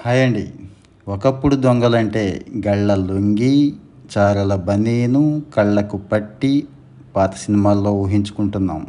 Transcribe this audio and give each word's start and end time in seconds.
Hi 0.00 0.22
అండి. 0.22 0.50
ఒకప్పుడు 1.08 1.56
దొంగలంటే 1.56 2.44
గళ్ళ 2.66 2.94
లొంగి 2.94 3.74
చారల 4.18 4.54
బనీను 4.54 5.42
కళ్ళకు 5.56 5.96
పట్టి 5.96 6.68
పాత 7.16 7.34
సినిమాల్లో 7.34 7.92
ఊహించుకుంటున్నాం. 7.92 8.86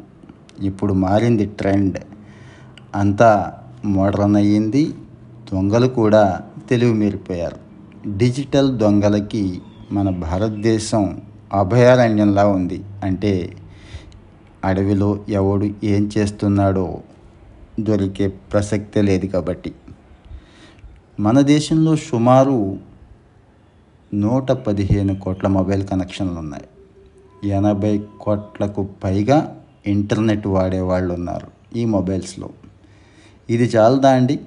ఇప్పుడు 0.62 0.94
మారింది 0.94 1.46
ట్రెండ్. 1.46 2.00
అంతా 2.96 3.54
మోడర్న్ 3.86 4.36
అయ్యింది. 4.36 4.94
దొంగలు 5.54 5.88
కూడా 5.88 6.41
తెలివి 6.70 6.93
మీరిపోయారు. 6.93 7.57
డిజిటల్ 8.17 8.77
దొంగలకి 8.77 9.61
మన 9.91 10.09
భారతదేశం 10.09 11.21
అభయారణ్యంలా 11.54 12.47
ఉంది. 12.47 12.83
అంటే 13.04 13.54
అడవిలో 14.65 15.20
ఎవడు 15.29 15.70
ఏం 15.83 16.11
చేస్తున్నాడో 16.17 17.01
దొరికే 17.79 18.27
ప్రసక్తే 18.27 19.01
లేదు 19.01 19.25
కాబట్టి. 19.25 19.71
మన 21.20 21.41
దేశంలో 21.41 21.95
సుమారు 21.95 22.77
నూట 24.13 24.52
పదిహేను 24.52 25.20
కోట్ల 25.20 25.48
మొబైల్ 25.48 25.88
కనెక్షన్లు 25.88 26.34
ఉన్నాయి 26.34 26.63
ఎనభై 27.49 28.03
కోట్లకు 28.22 28.88
పైగా 29.03 29.62
ఇంటర్నెట్ 29.88 30.48
వాడేవాళ్ళు 30.48 31.13
ఉన్నారు 31.13 31.77
ఈ 31.77 31.86
మొబైల్స్లో. 31.86 32.49
ఇది 33.49 33.63
చాలదా 33.63 34.09
అండి? 34.09 34.39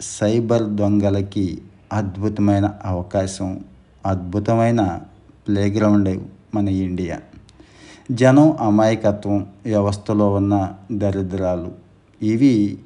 సైబర్ 0.00 0.62
దొంగలకి 0.62 1.62
అద్భుతమైన 1.92 2.70
అవకాశం 2.84 3.60
అద్భుతమైన 4.06 5.00
ప్లేగ్రౌండ్ 5.48 6.22
మన 6.54 6.68
ఇండియా. 6.68 7.20
జనం 8.10 8.56
అమాయకత్వం 8.60 9.46
వ్యవస్థలో 9.64 10.32
ఉన్న 10.32 10.74
దరిద్రాలు 10.92 11.72
ఇవి 12.22 12.78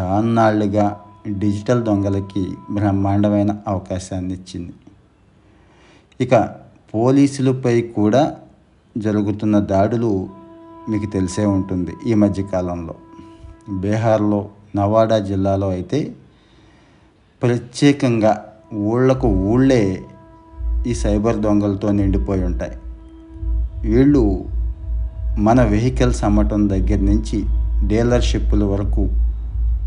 చాన్నాళ్ళుగా 0.00 1.00
డిజిటల్ 1.28 1.84
దొంగలకి 1.84 2.48
బ్రహ్మాండమైన 2.70 3.56
అవకాశాన్ని 3.68 4.34
ఇచ్చింది. 4.34 4.72
ఇక 6.20 6.48
పోలీసులపై 6.94 7.82
కూడా 7.82 8.36
జరుగుతున్న 8.98 9.58
దాడులు 9.58 10.28
మీకు 10.88 11.10
తెలిసే 11.10 11.46
ఉంటుంది 11.46 11.92
ఈ 12.06 12.14
మధ్యకాలంలో 12.14 12.94
బీహార్లో 13.70 14.48
నవాడా 14.76 15.18
జిల్లాలో 15.18 15.68
అయితే 15.68 16.14
ప్రత్యేకంగా 17.42 18.46
ఊళ్ళకు 18.74 19.28
ఊళ్ళే 19.28 20.04
ఈ 20.86 20.94
సైబర్ 20.94 21.36
దొంగలతో 21.36 21.90
నిండిపోయి 21.90 22.44
ఉంటాయి. 22.44 22.72
వీళ్ళు 23.90 24.44
మన 25.38 25.62
వెహికల్స్ 25.62 26.24
అమ్మటం 26.24 26.68
దగ్గర 26.68 26.98
నుంచి 26.98 27.44
డీలర్షిప్పుల 27.88 28.64
వరకు 28.64 29.08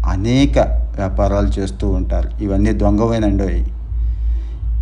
అనేక 0.05 0.82
వ్యాపారాలు 0.95 1.47
చేస్తూ 1.59 1.89
ఉంటారు. 1.89 2.43
ఇవన్నీ 2.43 2.71
దొంగవేనండి 2.71 3.65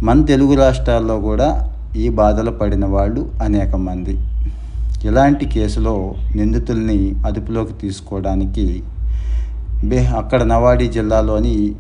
మన 0.06 0.26
తెలుగు 0.26 0.56
రాష్ట్రాల్లో 0.56 1.20
కూడా 1.20 1.73
ఈ 1.95 2.09
బాధలు 2.09 2.52
పడిన 2.52 2.86
వాళ్ళు 2.86 3.31
అనేక 3.44 3.76
మంది. 3.76 4.18
ఇలాంటి 5.08 5.45
కేసులో 5.45 6.14
నిందితుల్ని 6.36 7.16
అదుపులోకి 7.26 7.73
తీసుకోవడానికి 7.73 8.84
బే 9.84 10.06
అక్కడ 10.06 10.44
నవాడి 10.44 10.88
జిల్లాలోని 10.88 11.72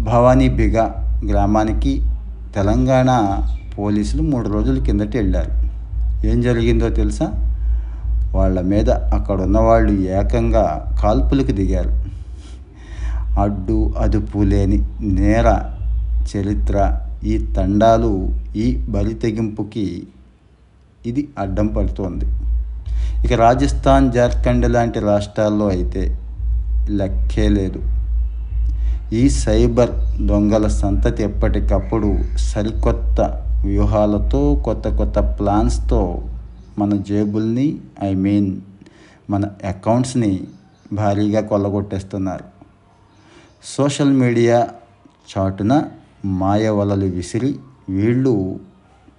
భవానీ 0.00 0.48
బిగా 0.48 1.16
గ్రామానికి 1.30 2.02
తెలంగాణ 2.54 3.38
పోలీసులు 3.78 4.22
మూడు 4.22 4.48
రోజుల 4.48 4.78
కిందట 4.78 5.16
వెళ్ళారు. 5.16 5.68
ఏం 6.26 6.40
జరిగిందో 6.40 6.88
తెలుసా? 6.88 7.32
వాళ్ళ 8.34 8.60
మీద 8.60 8.90
అక్కడ 8.90 9.40
ఉన్నవాళ్ళు 9.40 9.92
ఏకంగా 10.00 10.96
కాల్పులకు 11.02 11.52
దిగారు. 11.52 12.07
అడ్డు 13.38 13.94
అదుపు 13.98 14.38
లేని 14.38 14.78
నేర 15.02 15.48
చరిత్ర 16.30 16.76
ఈ 17.24 17.34
తండాలు 17.56 18.12
ఈ 18.56 18.66
బలి 18.88 19.14
తెగింపుకి 19.14 19.86
ఇది 21.06 21.28
అడ్డం 21.38 21.66
పడుతోంది. 21.66 22.26
ఇక 23.24 23.32
రాజస్థాన్ 23.32 24.12
జార్ఖండ్ 24.12 24.72
లాంటి 24.72 24.98
రాష్ట్రాల్లో 25.00 25.66
అయితే 25.68 26.02
లెక్కే 26.90 27.48
లేదు. 27.48 27.80
ఈ 29.12 29.28
సైబర్ 29.28 29.92
దొంగల 30.26 30.66
సంతతి 30.66 31.22
ఎప్పటికప్పుడు 31.22 32.10
సరికొత్త 32.38 33.20
వ్యూహాలతో 33.64 34.42
కొత్త 34.64 34.88
కొత్త 34.96 35.18
ప్లాన్స్తో 35.38 36.00
మన 36.78 36.96
జేబుల్ని 37.08 37.68
ఐ 38.02 38.14
మీన్ 38.14 38.50
మన 39.30 39.44
అకౌంట్స్ని 39.64 40.32
భారీగా 40.92 41.40
కొల్లగొట్టేస్తున్నారు. 41.40 42.57
సోషల్ 43.62 44.12
మీడియా 44.12 44.68
చాటున 45.30 45.84
మాయ 46.24 46.68
వలలు 46.68 47.06
విసిరి 47.06 47.58
వీళ్ళు 47.88 48.60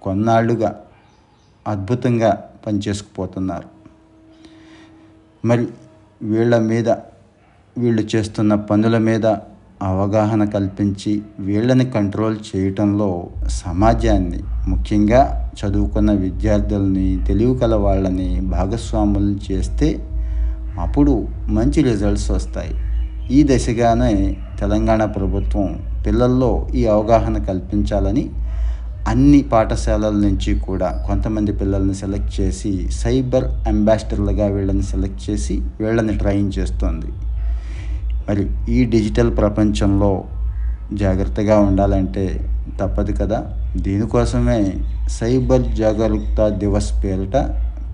కొన్నాళ్ళుగా 0.02 0.80
అద్భుతంగా 1.68 2.48
పనిచేసుకుపోతున్నారు. 2.66 3.68
మరి 5.44 5.68
వీళ్ళ 6.22 6.58
మీద 6.58 6.88
వీళ్ళు 7.78 8.02
చేస్తున్న 8.16 8.54
పనుల 8.54 8.98
మీద 8.98 9.26
అవగాహన 9.82 10.44
కల్పించి 10.44 11.22
వీళ్ళని 11.40 11.90
కంట్రోల్ 11.90 12.36
చేయటంలో 12.36 13.30
సమాజాన్ని 13.48 14.40
ముఖ్యంగా 14.68 15.52
చదువుకున్న 15.60 16.12
విద్యార్థులని 16.12 17.24
తెలివి 17.26 17.58
కల 17.58 17.74
వాళ్ళని 17.74 18.40
భాగస్వాములను 18.40 19.52
చేస్తే 19.52 19.88
అప్పుడు 20.80 21.28
మంచి 21.48 21.82
రిజల్ట్స్ 21.82 22.30
వస్తాయి. 22.30 22.89
ఈ 23.32 23.42
దశగానే 23.42 24.36
తెలంగాణ 24.60 25.04
ప్రభుత్వం 25.04 25.66
పిల్లల్లో 26.06 26.66
ఈ 26.74 26.86
అవగాహన 26.86 27.38
కల్పించాలని 27.38 28.30
అన్ని 29.08 29.42
పాఠశాలల 29.42 30.14
నుంచి 30.14 30.60
కూడా 30.60 31.04
కొంతమంది 31.06 31.52
పిల్లల్ని 31.52 31.94
సెలెక్ట్ 31.94 32.40
చేసి 32.40 32.88
సైబర్ 32.90 33.44
అంబాసిడర్లుగా 33.68 34.46
వీళ్ళని 34.46 34.82
సెలెక్ట్ 34.82 35.30
చేసి 35.30 35.60
వీళ్ళని 35.80 36.18
ట్రైన్ 36.18 36.52
చేస్తుంది. 36.58 37.06
మరి 38.28 38.72
ఈ 38.72 38.84
డిజిటల్ 38.84 39.36
ప్రపంచంలో 39.36 40.24
జాగ్రత్తగా 40.92 41.58
ఉండాలంటే 41.58 42.24
తప్పదు 42.80 43.12
కదా. 43.12 43.38
దీనికోసమే 43.76 44.74
సైబర్ 45.08 45.62
జాగరూకత 45.62 46.48
దివస్ 46.48 47.04
పేరిట 47.04 47.36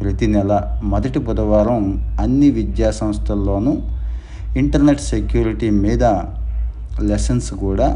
ప్రతి 0.01 0.27
నెల 0.27 0.81
మొదటి 0.83 1.19
బుధవారం 1.19 1.85
అన్ని 2.21 2.51
విద్యా 2.51 2.91
సంస్థల్లోనూ 2.91 3.77
ఇంటర్నెట్ 4.61 5.03
సెక్యూరిటీ 5.13 5.69
మీద 5.85 6.05
లెసన్స్ 7.11 7.51
కూడా 7.65 7.89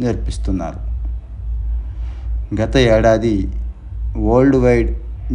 నేర్పిస్తున్నారు. 0.00 0.80
గత 2.60 2.74
ఏడాది 2.94 3.36
వరల్డ్ 4.26 4.58
వైడ్ 4.64 4.90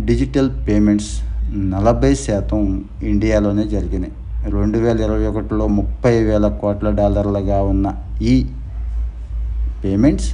డిజిటల్ 0.10 0.52
పేమెంట్స్ 0.68 1.14
నలభై 1.76 2.14
శాతం 2.26 2.62
ఇండియాలోనే 3.12 3.64
జరిగినాయి. 3.74 4.14
రెండు 4.56 4.78
వేల 4.78 4.98
ఇరవై 5.08 5.26
ఒకటిలో 5.32 5.66
ముప్పై 5.80 6.14
వేల 6.30 6.46
కోట్ల 6.62 6.90
డాలర్లుగా 7.00 7.60
ఉన్న 7.74 7.88
ఈ 8.32 8.34
పేమెంట్స్ 9.84 10.30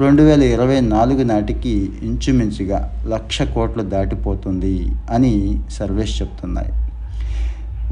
రెండు 0.00 0.22
వేల 0.22 0.42
ఇరవై 0.54 0.80
నాలుగు 0.94 1.22
నాటికి 1.22 1.74
ఇంచుమించుగా 2.08 2.78
లక్ష 3.12 3.42
కోట్లు 3.54 3.84
దాటిపోతుంది 3.94 4.74
అని 5.10 5.32
సర్వేస్ 5.78 6.14
చెప్తున్నాయి. 6.20 6.72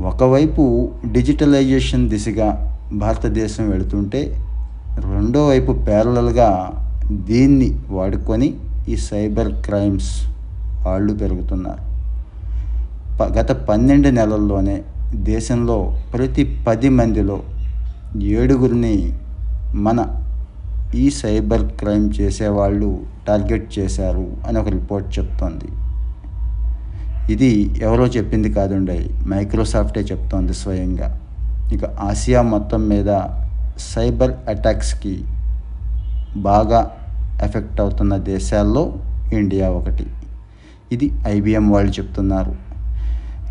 ఒకవైపు 0.01 0.93
డిజిటలైజేషన్ 1.13 2.09
దిశగా 2.09 2.79
భారతదేశం 2.93 3.71
వెళుతుంటే 3.71 4.45
రెండో 4.99 5.49
వైపు 5.49 5.73
ప్యారలల్గా 5.73 6.77
దీన్ని 7.13 7.79
వాడుకొని 7.91 8.55
ఈ 8.89 8.97
సైబర్ 8.97 9.53
క్రైమ్స్ 9.67 10.11
వాళ్ళు 10.87 11.13
పెరుగుతున్నారు. 11.13 11.83
గత 13.39 13.51
పన్నెండు 13.51 14.09
నెలల్లోనే 14.09 14.83
దేశంలో 15.15 16.01
ప్రతి 16.15 16.63
పది 16.69 16.89
మందిలో 16.89 17.43
ఏడుగురిని 18.23 19.13
మన 19.75 20.07
ఈ 20.95 21.11
సైబర్ 21.11 21.63
క్రైమ్ 21.63 22.13
చేసేవాళ్ళు 22.21 23.01
టార్గెట్ 23.29 23.79
చేశారు 23.79 24.27
అని 24.47 24.59
ఒక 24.59 24.69
రిపోర్ట్ 24.69 25.19
చెప్తోంది. 25.19 25.69
ఇది 27.35 27.51
ఎవరో 27.87 28.07
చెప్పింది 28.07 28.49
కాదుండే. 28.53 28.97
మైక్రోసాఫ్టే 29.31 30.03
చెప్తోంది 30.11 30.55
స్వయంగా. 30.55 31.09
ఇక 31.75 31.85
ఆసియా 32.01 32.43
మొత్తం 32.43 32.89
మీద 32.89 33.11
సైబర్ 33.93 34.35
అటాక్స్కి 34.49 35.15
బాగా 36.49 36.81
ఎఫెక్ట్ 37.47 37.81
అవుతున్న 37.81 38.17
దేశాల్లో 38.17 38.95
ఇండియా 39.33 39.67
ఒకటి. 39.71 40.07
ఇది 40.95 41.07
ఐబిఎం 41.27 41.67
వాళ్ళు 41.71 41.93
చెప్తున్నారు. 41.99 42.53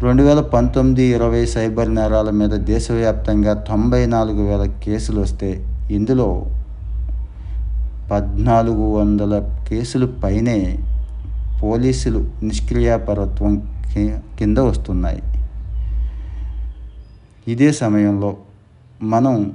రెండు 0.04 0.24
వేల 0.24 0.42
పంతొమ్మిది 0.54 1.04
ఇరవై 1.18 1.46
సైబర్ 1.46 1.90
నేరాల 1.96 2.30
మీద 2.30 2.54
దేశవ్యాప్తంగా 2.72 3.54
తొంభై 3.70 4.02
నాలుగు 4.06 4.42
వేల 4.50 4.64
కేసులు 4.86 5.20
వస్తే 5.22 5.50
ఇందులో 5.92 6.28
పద్నాలుగు 8.12 8.86
వందల 8.98 9.34
కేసులు 9.70 10.08
పైనే 10.24 10.58
పోలీసులు 11.64 12.32
నిష్క్రియాపరత్వం 12.44 13.54
కింద 14.40 14.58
వస్తున్నాయి. 14.58 15.22
ఇదే 17.48 17.72
సమయంలో 17.72 18.38
మనం 19.02 19.54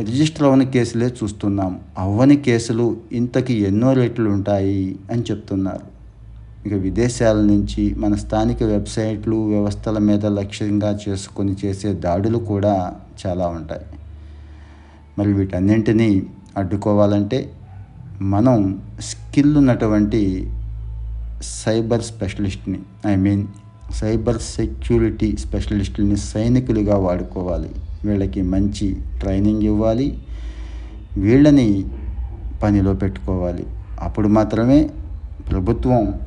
రిజిస్టర్ 0.00 0.44
అవ్వని 0.44 0.66
కేసులే 0.66 1.06
చూస్తున్నాం. 1.06 1.80
అవ్వని 1.98 2.36
కేసులు 2.36 2.96
ఇంతకి 3.12 3.54
ఎన్నో 3.54 3.92
రేట్లు 3.92 4.30
ఉంటాయి 4.30 4.98
అని 5.10 5.22
చెప్తున్నారు. 5.22 5.86
ఇక 6.66 6.74
విదేశాల 6.74 7.40
నుంచి 7.40 7.94
మన 7.94 8.14
స్థానిక 8.14 8.62
వెబ్సైట్లు 8.62 9.36
వ్యవస్థల 9.36 9.98
మీద 9.98 10.26
లక్ష్యంగా 10.26 10.98
చేసుకొని 11.08 11.56
చేసే 11.64 11.92
దాడులు 11.92 12.38
కూడా 12.38 12.94
చాలా 13.26 13.46
ఉంటాయి. 13.48 13.86
మరి 15.18 15.32
వీటన్నింటినీ 15.32 16.22
అడ్డుకోవాలంటే 16.56 17.52
మనం 18.22 18.80
స్కిల్ 19.00 19.56
ఉన్నటువంటి 19.56 20.52
సైబర్ 21.42 22.02
స్పెషలిస్ట్ని 22.02 22.78
ఐ 23.06 23.16
మీన్ 23.16 23.46
సైబర్ 23.92 24.38
సెక్యూరిటీ 24.38 25.36
స్పెషలిస్టుల్ని 25.36 26.16
సైనికులుగా 26.16 26.96
వాడుకోవాలి. 26.96 27.70
వీళ్ళకి 28.04 28.42
మంచి 28.42 28.96
ట్రైనింగ్ 29.20 29.62
ఇవ్వాలి. 29.62 30.18
వీళ్ళని 31.18 31.84
పనిలో 32.62 32.92
పెట్టుకోవాలి. 32.92 33.66
అప్పుడు 34.00 34.28
మాత్రమే 34.28 34.90
ప్రభుత్వం 35.50 36.20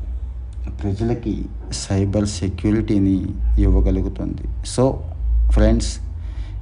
ప్రజలకి 0.83 1.45
సైబర్ 1.71 2.27
సెక్యూరిటీని 2.27 3.25
ఇవ్వగలుగుతుంది. 3.59 4.67
సో 4.67 5.03
ఫ్రెండ్స్ 5.51 6.00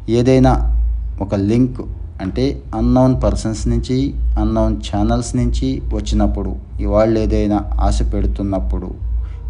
ఏదైనా 0.09 0.79
ఒక 1.21 1.35
లింక్ 1.35 1.81
అంటే 2.23 2.45
అన్నౌన్ 2.79 3.15
పర్సన్స్ 3.23 3.63
నుంచి 3.71 3.97
అన్నౌన్ 4.41 4.75
ఛానల్స్ 4.87 5.31
నుంచి 5.39 5.69
వచ్చినప్పుడు 5.93 6.51
ఇవాళ్ళు 6.85 7.17
ఏదైనా 7.25 7.57
ఆశ 7.87 7.99
పెడుతున్నప్పుడు 8.13 8.89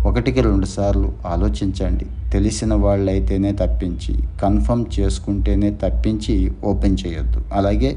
ఒకటికి 0.09 0.41
రెండు 0.47 0.67
సార్లు 0.75 1.09
ఆలోచించండి. 1.33 2.05
తెలిసిన 2.33 2.73
వాళ్ళైతేనే 2.85 3.51
తప్పించి 3.61 4.13
కన్ఫర్మ్ 4.43 4.85
చేసుకుంటేనే 4.95 5.69
తప్పించి 5.83 6.35
ఓపెన్ 6.71 6.97
చేయొద్దు. 7.03 7.41
అలాగే 7.59 7.91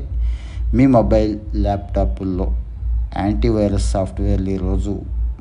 మీ 0.76 0.84
మొబైల్ 0.96 1.32
ల్యాప్టాప్ల్లో 1.64 2.46
యాంటీవైరస్ 3.22 3.88
సాఫ్ట్వేర్లు 3.94 4.50
ఈరోజు 4.56 4.92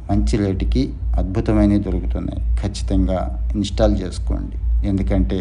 మంచి 0.10 0.36
రేటుకి 0.42 0.82
అద్భుతమైనవి 1.20 1.84
దొరుకుతున్నాయి. 1.88 2.42
ఖచ్చితంగా 2.62 3.20
ఇన్స్టాల్ 3.56 3.96
చేసుకోండి. 4.02 4.58
ఎందుకంటే 4.90 5.40